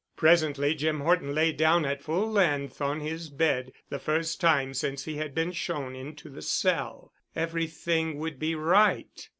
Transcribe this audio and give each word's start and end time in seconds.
Presently 0.15 0.73
Jim 0.73 1.01
Horton 1.01 1.35
lay 1.35 1.51
down 1.51 1.85
at 1.85 2.01
full 2.01 2.27
length 2.31 2.81
on 2.81 3.01
his 3.01 3.29
bed—the 3.29 3.99
first 3.99 4.41
time 4.41 4.73
since 4.73 5.03
he 5.05 5.17
had 5.17 5.35
been 5.35 5.51
shown 5.51 5.95
into 5.95 6.27
the 6.27 6.41
cell. 6.41 7.13
Everything 7.35 8.17
would 8.17 8.39
be 8.39 8.55
right. 8.55 9.29